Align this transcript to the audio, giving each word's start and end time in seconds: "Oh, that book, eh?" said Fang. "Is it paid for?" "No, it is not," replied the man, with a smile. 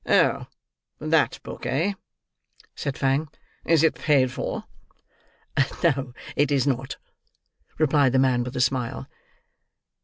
"Oh, 0.07 0.47
that 0.97 1.39
book, 1.43 1.67
eh?" 1.67 1.93
said 2.73 2.97
Fang. 2.97 3.27
"Is 3.65 3.83
it 3.83 3.93
paid 3.93 4.31
for?" 4.31 4.63
"No, 5.83 6.15
it 6.35 6.51
is 6.51 6.65
not," 6.65 6.97
replied 7.77 8.13
the 8.13 8.17
man, 8.17 8.43
with 8.43 8.55
a 8.55 8.61
smile. 8.61 9.05